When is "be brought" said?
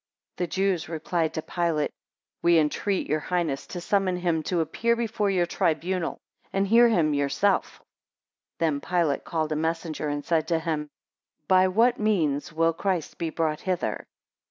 13.19-13.59